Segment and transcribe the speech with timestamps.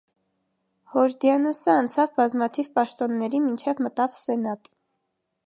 [0.93, 4.73] Հորդիանոսը անցավ բազմաթիվ պաշտոնների մինչև մտավ սենատ։